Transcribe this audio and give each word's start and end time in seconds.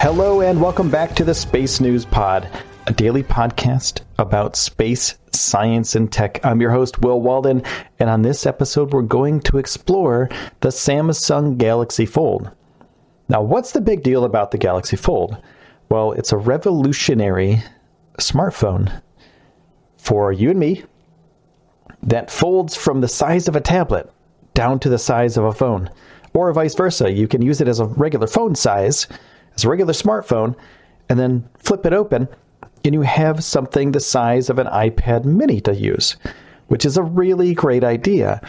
Hello 0.00 0.40
and 0.40 0.62
welcome 0.62 0.88
back 0.88 1.14
to 1.16 1.24
the 1.24 1.34
Space 1.34 1.78
News 1.78 2.06
Pod, 2.06 2.48
a 2.86 2.92
daily 2.94 3.22
podcast 3.22 4.00
about 4.18 4.56
space, 4.56 5.18
science, 5.30 5.94
and 5.94 6.10
tech. 6.10 6.42
I'm 6.42 6.62
your 6.62 6.70
host, 6.70 7.02
Will 7.02 7.20
Walden, 7.20 7.62
and 7.98 8.08
on 8.08 8.22
this 8.22 8.46
episode, 8.46 8.94
we're 8.94 9.02
going 9.02 9.40
to 9.42 9.58
explore 9.58 10.30
the 10.60 10.70
Samsung 10.70 11.58
Galaxy 11.58 12.06
Fold. 12.06 12.50
Now, 13.28 13.42
what's 13.42 13.72
the 13.72 13.82
big 13.82 14.02
deal 14.02 14.24
about 14.24 14.52
the 14.52 14.58
Galaxy 14.58 14.96
Fold? 14.96 15.36
Well, 15.90 16.12
it's 16.12 16.32
a 16.32 16.38
revolutionary 16.38 17.62
smartphone 18.18 19.02
for 19.98 20.32
you 20.32 20.48
and 20.48 20.58
me 20.58 20.84
that 22.02 22.30
folds 22.30 22.74
from 22.74 23.02
the 23.02 23.08
size 23.08 23.48
of 23.48 23.54
a 23.54 23.60
tablet 23.60 24.10
down 24.54 24.80
to 24.80 24.88
the 24.88 24.98
size 24.98 25.36
of 25.36 25.44
a 25.44 25.52
phone, 25.52 25.90
or 26.32 26.50
vice 26.54 26.74
versa. 26.74 27.12
You 27.12 27.28
can 27.28 27.42
use 27.42 27.60
it 27.60 27.68
as 27.68 27.80
a 27.80 27.84
regular 27.84 28.26
phone 28.26 28.54
size 28.54 29.06
a 29.64 29.68
regular 29.68 29.92
smartphone 29.92 30.56
and 31.08 31.18
then 31.18 31.48
flip 31.58 31.84
it 31.86 31.92
open 31.92 32.28
and 32.84 32.94
you 32.94 33.02
have 33.02 33.44
something 33.44 33.92
the 33.92 34.00
size 34.00 34.48
of 34.48 34.58
an 34.58 34.66
iPad 34.68 35.24
mini 35.24 35.60
to 35.62 35.74
use, 35.74 36.16
which 36.68 36.84
is 36.84 36.96
a 36.96 37.02
really 37.02 37.54
great 37.54 37.84
idea. 37.84 38.40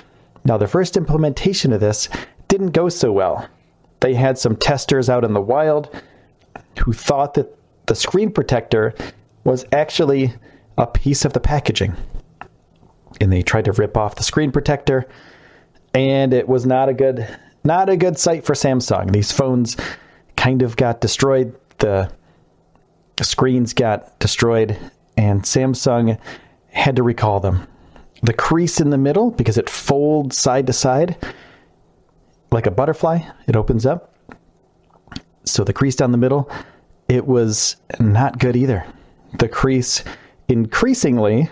Now, 0.46 0.58
the 0.58 0.68
first 0.68 0.98
implementation 0.98 1.74
of 1.74 1.82
this 1.82 2.10
didn't 2.48 2.72
go 2.72 2.90
so 2.90 3.12
well. 3.12 3.48
They 4.00 4.14
had 4.16 4.38
some 4.38 4.56
testers 4.56 5.10
out 5.10 5.24
in 5.24 5.34
the 5.34 5.42
wild 5.42 5.90
who 6.84 6.94
thought 6.94 7.34
that 7.36 7.56
the 7.88 7.96
screen 7.96 8.32
protector 8.32 8.94
was 9.44 9.66
actually 9.72 10.34
a 10.78 10.88
piece 10.88 11.26
of 11.26 11.34
the 11.34 11.40
packaging. 11.40 11.96
And 13.20 13.32
they 13.32 13.44
tried 13.44 13.66
to 13.66 13.72
rip 13.74 13.98
off 13.98 14.16
the 14.16 14.24
screen 14.24 14.52
protector, 14.52 15.08
and 15.94 16.34
it 16.34 16.48
was 16.48 16.66
not 16.66 16.90
a 16.90 16.94
good 16.94 17.28
not 17.64 17.90
a 17.90 17.98
good 17.98 18.18
sight 18.18 18.44
for 18.44 18.54
Samsung. 18.54 19.12
These 19.12 19.32
phones 19.32 19.78
kind 20.42 20.64
of 20.64 20.76
got 20.76 21.00
destroyed. 21.02 21.56
The 21.78 22.12
screens 23.22 23.74
got 23.74 24.18
destroyed, 24.18 24.76
and 25.16 25.44
Samsung 25.44 26.20
had 26.70 26.96
to 26.96 27.04
recall 27.04 27.40
them. 27.40 27.68
The 28.24 28.34
crease 28.34 28.82
in 28.82 28.90
the 28.90 28.98
middle, 28.98 29.30
because 29.30 29.60
it 29.60 29.70
folds 29.70 30.36
side 30.40 30.66
to 30.66 30.74
side 30.74 31.16
like 32.50 32.66
a 32.66 32.72
butterfly, 32.72 33.20
it 33.48 33.56
opens 33.56 33.86
up. 33.86 34.16
So 35.44 35.64
the 35.64 35.74
crease 35.74 35.96
down 35.96 36.12
the 36.12 36.18
middle, 36.18 36.50
it 37.08 37.28
was 37.28 37.76
not 38.00 38.40
good 38.40 38.56
either. 38.56 38.84
The 39.38 39.48
crease 39.48 40.04
increasingly 40.48 41.52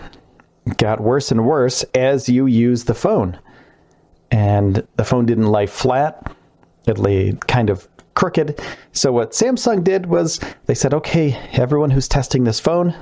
got 0.77 0.99
worse 0.99 1.31
and 1.31 1.45
worse 1.45 1.83
as 1.93 2.27
you 2.27 2.47
use 2.47 2.85
the 2.85 2.95
phone. 2.95 3.39
And 4.31 4.87
the 4.95 5.05
phone 5.05 5.27
didn't 5.27 5.47
lie 5.47 5.67
flat, 5.67 6.35
it 6.87 6.97
lay 6.97 7.33
kind 7.47 7.69
of 7.69 7.87
crooked. 8.19 8.59
So 8.91 9.13
what 9.13 9.31
Samsung 9.31 9.81
did 9.81 10.07
was 10.07 10.41
they 10.65 10.75
said, 10.75 10.93
okay, 10.93 11.31
everyone 11.53 11.91
who's 11.91 12.09
testing 12.09 12.43
this 12.43 12.59
phone, 12.59 12.93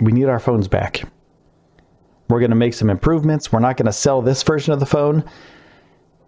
we 0.00 0.12
need 0.12 0.26
our 0.26 0.38
phones 0.38 0.68
back. 0.68 1.02
We're 2.28 2.40
going 2.40 2.50
to 2.50 2.56
make 2.56 2.74
some 2.74 2.90
improvements. 2.90 3.50
We're 3.50 3.60
not 3.60 3.78
going 3.78 3.86
to 3.86 3.92
sell 3.92 4.20
this 4.20 4.42
version 4.42 4.74
of 4.74 4.80
the 4.80 4.86
phone. 4.86 5.24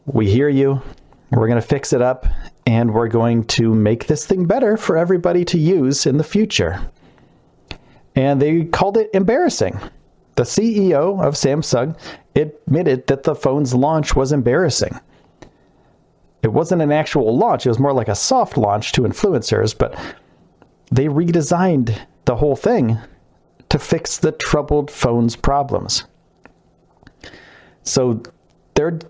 We 0.06 0.30
hear 0.30 0.48
you. 0.48 0.80
We're 1.30 1.46
going 1.46 1.60
to 1.60 1.68
fix 1.68 1.92
it 1.92 2.00
up 2.00 2.24
and 2.66 2.94
we're 2.94 3.08
going 3.08 3.44
to 3.48 3.74
make 3.74 4.06
this 4.06 4.24
thing 4.24 4.46
better 4.46 4.78
for 4.78 4.96
everybody 4.96 5.44
to 5.44 5.58
use 5.58 6.06
in 6.06 6.16
the 6.16 6.24
future. 6.24 6.91
And 8.14 8.41
they 8.41 8.64
called 8.64 8.96
it 8.96 9.10
embarrassing. 9.12 9.78
The 10.36 10.44
CEO 10.44 11.22
of 11.22 11.34
Samsung 11.34 11.98
admitted 12.34 13.08
that 13.08 13.24
the 13.24 13.34
phone's 13.34 13.74
launch 13.74 14.16
was 14.16 14.32
embarrassing 14.32 14.98
it 16.42 16.52
wasn't 16.52 16.82
an 16.82 16.92
actual 16.92 17.36
launch, 17.36 17.66
it 17.66 17.70
was 17.70 17.78
more 17.78 17.92
like 17.92 18.08
a 18.08 18.14
soft 18.14 18.56
launch 18.56 18.92
to 18.92 19.02
influencers, 19.02 19.76
but 19.76 19.98
they 20.91 21.06
redesigned 21.06 21.98
the 22.24 22.36
whole 22.36 22.56
thing 22.56 22.98
to 23.69 23.78
fix 23.78 24.19
the 24.19 24.32
troubled 24.32 24.91
phone's 24.91 25.36
problems. 25.36 26.04
So 27.82 28.22
they'd 28.74 29.04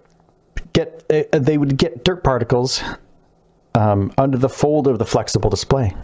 get 0.72 1.04
uh, 1.10 1.38
they 1.38 1.58
would 1.58 1.76
get 1.76 2.04
dirt 2.04 2.22
particles 2.22 2.82
um, 3.74 4.12
under 4.18 4.38
the 4.38 4.48
fold 4.48 4.86
of 4.86 4.98
the 4.98 5.06
flexible 5.06 5.50
display, 5.50 5.94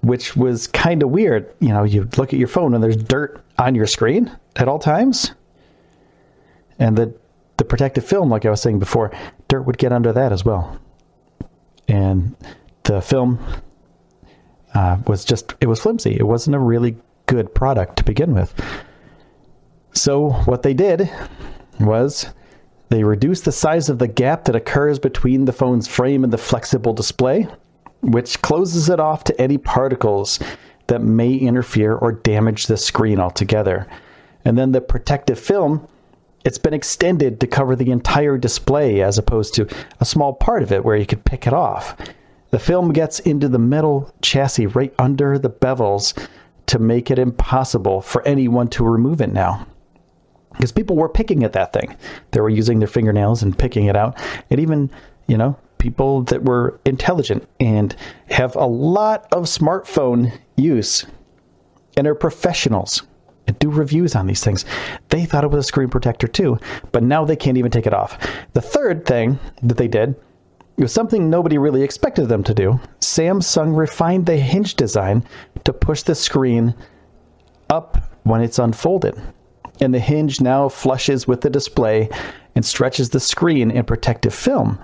which 0.00 0.36
was 0.36 0.66
kind 0.66 1.02
of 1.02 1.10
weird. 1.10 1.54
You 1.60 1.68
know, 1.68 1.84
you 1.84 2.08
look 2.16 2.32
at 2.32 2.38
your 2.38 2.48
phone 2.48 2.74
and 2.74 2.82
there's 2.82 2.96
dirt 2.96 3.42
on 3.58 3.74
your 3.74 3.86
screen 3.86 4.30
at 4.56 4.68
all 4.68 4.78
times, 4.78 5.32
and 6.78 6.96
the 6.96 7.14
the 7.58 7.64
protective 7.64 8.04
film, 8.04 8.30
like 8.30 8.44
I 8.44 8.50
was 8.50 8.60
saying 8.60 8.78
before, 8.78 9.12
dirt 9.52 9.66
would 9.66 9.76
get 9.76 9.92
under 9.92 10.14
that 10.14 10.32
as 10.32 10.46
well. 10.46 10.80
And 11.86 12.34
the 12.84 13.02
film 13.02 13.38
uh, 14.74 14.96
was 15.06 15.26
just, 15.26 15.54
it 15.60 15.66
was 15.66 15.78
flimsy. 15.78 16.16
It 16.18 16.26
wasn't 16.26 16.56
a 16.56 16.58
really 16.58 16.96
good 17.26 17.54
product 17.54 17.98
to 17.98 18.04
begin 18.04 18.34
with. 18.34 18.58
So, 19.92 20.30
what 20.46 20.62
they 20.62 20.72
did 20.72 21.10
was 21.78 22.26
they 22.88 23.04
reduced 23.04 23.44
the 23.44 23.52
size 23.52 23.90
of 23.90 23.98
the 23.98 24.08
gap 24.08 24.44
that 24.44 24.56
occurs 24.56 24.98
between 24.98 25.44
the 25.44 25.52
phone's 25.52 25.86
frame 25.86 26.24
and 26.24 26.32
the 26.32 26.38
flexible 26.38 26.94
display, 26.94 27.46
which 28.00 28.40
closes 28.40 28.88
it 28.88 29.00
off 29.00 29.22
to 29.24 29.38
any 29.38 29.58
particles 29.58 30.38
that 30.86 31.02
may 31.02 31.34
interfere 31.34 31.94
or 31.94 32.12
damage 32.12 32.68
the 32.68 32.78
screen 32.78 33.20
altogether. 33.20 33.86
And 34.46 34.56
then 34.56 34.72
the 34.72 34.80
protective 34.80 35.38
film 35.38 35.86
it's 36.44 36.58
been 36.58 36.74
extended 36.74 37.40
to 37.40 37.46
cover 37.46 37.76
the 37.76 37.90
entire 37.90 38.36
display 38.36 39.00
as 39.00 39.18
opposed 39.18 39.54
to 39.54 39.68
a 40.00 40.04
small 40.04 40.32
part 40.32 40.62
of 40.62 40.72
it 40.72 40.84
where 40.84 40.96
you 40.96 41.06
could 41.06 41.24
pick 41.24 41.46
it 41.46 41.52
off. 41.52 41.96
The 42.50 42.58
film 42.58 42.92
gets 42.92 43.20
into 43.20 43.48
the 43.48 43.58
metal 43.58 44.14
chassis 44.20 44.66
right 44.66 44.94
under 44.98 45.38
the 45.38 45.50
bevels 45.50 46.16
to 46.66 46.78
make 46.78 47.10
it 47.10 47.18
impossible 47.18 48.00
for 48.00 48.26
anyone 48.26 48.68
to 48.68 48.84
remove 48.84 49.20
it 49.20 49.32
now. 49.32 49.66
Because 50.52 50.72
people 50.72 50.96
were 50.96 51.08
picking 51.08 51.44
at 51.44 51.54
that 51.54 51.72
thing. 51.72 51.96
They 52.32 52.40
were 52.40 52.50
using 52.50 52.78
their 52.78 52.88
fingernails 52.88 53.42
and 53.42 53.58
picking 53.58 53.86
it 53.86 53.96
out. 53.96 54.18
And 54.50 54.60
even, 54.60 54.90
you 55.26 55.38
know, 55.38 55.56
people 55.78 56.22
that 56.24 56.44
were 56.44 56.78
intelligent 56.84 57.48
and 57.58 57.96
have 58.30 58.54
a 58.54 58.66
lot 58.66 59.26
of 59.32 59.44
smartphone 59.44 60.38
use 60.56 61.06
and 61.96 62.06
are 62.06 62.14
professionals 62.14 63.02
and 63.46 63.58
do 63.58 63.70
reviews 63.70 64.14
on 64.14 64.26
these 64.26 64.42
things. 64.42 64.64
They 65.08 65.24
thought 65.24 65.44
it 65.44 65.50
was 65.50 65.64
a 65.64 65.68
screen 65.68 65.88
protector 65.88 66.28
too, 66.28 66.58
but 66.92 67.02
now 67.02 67.24
they 67.24 67.36
can't 67.36 67.58
even 67.58 67.70
take 67.70 67.86
it 67.86 67.94
off. 67.94 68.18
The 68.52 68.60
third 68.60 69.04
thing 69.04 69.38
that 69.62 69.76
they 69.76 69.88
did 69.88 70.14
was 70.76 70.92
something 70.92 71.28
nobody 71.28 71.58
really 71.58 71.82
expected 71.82 72.28
them 72.28 72.42
to 72.44 72.54
do. 72.54 72.80
Samsung 73.00 73.76
refined 73.76 74.26
the 74.26 74.36
hinge 74.36 74.74
design 74.74 75.24
to 75.64 75.72
push 75.72 76.02
the 76.02 76.14
screen 76.14 76.74
up 77.68 77.98
when 78.24 78.40
it's 78.40 78.58
unfolded. 78.58 79.20
And 79.80 79.92
the 79.92 80.00
hinge 80.00 80.40
now 80.40 80.68
flushes 80.68 81.26
with 81.26 81.40
the 81.40 81.50
display 81.50 82.08
and 82.54 82.64
stretches 82.64 83.10
the 83.10 83.20
screen 83.20 83.70
in 83.70 83.84
protective 83.84 84.34
film. 84.34 84.78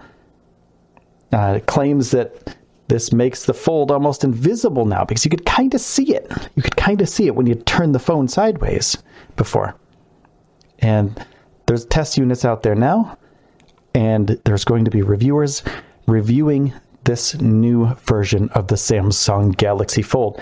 Uh, 1.32 1.54
it 1.58 1.66
claims 1.66 2.10
that 2.10 2.56
this 2.88 3.12
makes 3.12 3.44
the 3.44 3.54
fold 3.54 3.90
almost 3.90 4.24
invisible 4.24 4.86
now 4.86 5.04
because 5.04 5.24
you 5.24 5.30
could 5.30 5.44
kind 5.46 5.74
of 5.74 5.80
see 5.80 6.14
it. 6.14 6.30
You 6.56 6.62
could 6.62 6.76
kind 6.76 7.00
of 7.00 7.08
see 7.08 7.26
it 7.26 7.34
when 7.34 7.46
you 7.46 7.54
turn 7.54 7.92
the 7.92 7.98
phone 7.98 8.28
sideways 8.28 8.96
before. 9.36 9.76
And 10.80 11.24
there's 11.66 11.84
test 11.84 12.16
units 12.16 12.44
out 12.44 12.62
there 12.62 12.74
now, 12.74 13.18
and 13.94 14.40
there's 14.44 14.64
going 14.64 14.84
to 14.86 14.90
be 14.90 15.02
reviewers 15.02 15.62
reviewing 16.06 16.72
this 17.04 17.34
new 17.40 17.94
version 18.06 18.48
of 18.50 18.68
the 18.68 18.74
Samsung 18.76 19.56
Galaxy 19.56 20.02
Fold. 20.02 20.40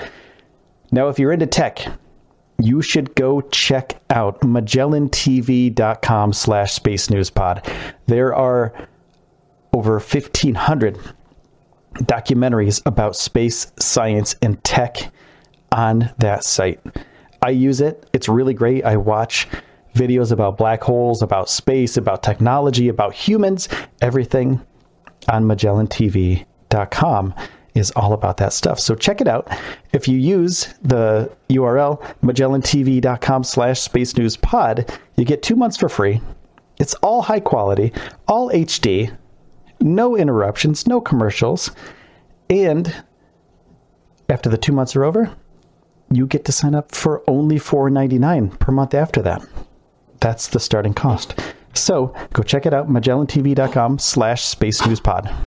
Now, 0.93 1.09
if 1.09 1.19
you're 1.19 1.33
into 1.33 1.47
tech, 1.47 1.87
you 2.59 2.81
should 2.81 3.15
go 3.17 3.41
check 3.41 4.01
out 4.11 4.41
MagellanTV.com 4.41 6.33
slash 6.33 6.73
Space 6.75 7.11
News 7.11 7.31
Pod. 7.31 7.67
There 8.07 8.35
are 8.35 8.73
over 9.73 9.95
1,500 9.95 10.99
documentaries 12.05 12.83
about 12.87 13.17
space, 13.17 13.73
science, 13.79 14.37
and 14.43 14.63
tech 14.65 15.13
on 15.73 16.13
that 16.19 16.45
site. 16.45 16.81
I 17.43 17.51
use 17.51 17.81
it. 17.81 18.09
It's 18.13 18.29
really 18.29 18.55
great. 18.55 18.85
I 18.85 18.97
watch 18.97 19.49
videos 19.95 20.31
about 20.31 20.59
black 20.59 20.83
holes, 20.83 21.23
about 21.23 21.49
space, 21.49 21.97
about 21.97 22.23
technology, 22.23 22.89
about 22.89 23.15
humans, 23.15 23.69
everything 24.01 24.61
on 25.29 25.45
MagellanTV.com 25.45 27.35
is 27.75 27.91
all 27.93 28.13
about 28.13 28.39
that 28.39 28.53
stuff. 28.53 28.81
So 28.81 28.95
check 28.95 29.21
it 29.21 29.29
out. 29.29 29.49
If 29.93 30.09
you 30.09 30.19
use 30.19 30.75
the 30.83 31.31
URL 31.51 32.01
MagellanTV.com 32.23 33.45
slash 33.45 33.81
Space 33.81 34.17
News 34.17 34.37
Pod, 34.37 34.91
you 35.17 35.25
get 35.25 35.43
two 35.43 35.57
months 35.57 35.77
for 35.77 35.89
free. 35.89 36.21
It's 36.79 36.95
all 36.95 37.23
high 37.23 37.41
quality, 37.41 37.93
all 38.29 38.51
HD, 38.51 39.17
no 39.81 40.17
interruptions, 40.17 40.87
no 40.87 41.01
commercials. 41.01 41.71
And 42.49 43.05
after 44.29 44.49
the 44.49 44.59
two 44.59 44.73
months 44.73 44.97
are 44.97 45.05
over, 45.05 45.35
you 46.11 46.27
get 46.27 46.45
to 46.45 46.53
sign 46.53 46.75
up 46.75 46.95
for 46.95 47.23
only 47.29 47.57
$4.99 47.57 48.59
per 48.59 48.73
month 48.73 48.95
after 48.95 49.23
that. 49.23 49.45
That's 50.21 50.49
the 50.49 50.61
starting 50.61 50.95
cost. 50.95 51.39
So 51.75 52.15
go 52.33 52.43
check 52.43 52.67
it 52.67 52.73
out, 52.73 52.89
MagellanTV.com 52.89 53.99
slash 53.99 54.45
Space 54.45 54.85
News 54.87 55.01
Pod. 55.01 55.47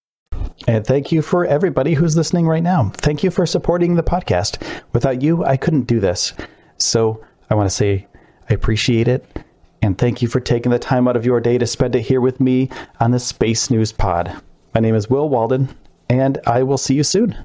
And 0.67 0.85
thank 0.85 1.11
you 1.11 1.21
for 1.21 1.45
everybody 1.45 1.95
who's 1.95 2.15
listening 2.15 2.47
right 2.47 2.63
now. 2.63 2.91
Thank 2.95 3.23
you 3.23 3.31
for 3.31 3.45
supporting 3.45 3.95
the 3.95 4.03
podcast. 4.03 4.61
Without 4.93 5.21
you, 5.21 5.43
I 5.43 5.57
couldn't 5.57 5.83
do 5.83 5.99
this. 5.99 6.33
So 6.77 7.23
I 7.49 7.55
want 7.55 7.69
to 7.69 7.75
say 7.75 8.07
I 8.49 8.53
appreciate 8.53 9.07
it. 9.07 9.25
And 9.81 9.97
thank 9.97 10.21
you 10.21 10.27
for 10.27 10.39
taking 10.39 10.71
the 10.71 10.79
time 10.79 11.07
out 11.07 11.15
of 11.15 11.25
your 11.25 11.39
day 11.39 11.57
to 11.57 11.65
spend 11.65 11.95
it 11.95 12.01
here 12.01 12.21
with 12.21 12.39
me 12.39 12.69
on 12.99 13.11
the 13.11 13.19
Space 13.19 13.71
News 13.71 13.91
Pod. 13.91 14.41
My 14.75 14.79
name 14.79 14.93
is 14.93 15.09
Will 15.09 15.27
Walden, 15.27 15.75
and 16.07 16.37
I 16.45 16.61
will 16.61 16.77
see 16.77 16.93
you 16.93 17.03
soon. 17.03 17.35